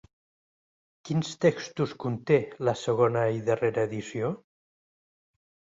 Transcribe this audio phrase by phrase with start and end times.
[1.09, 4.35] Quins textos conté la segona i darrera edició?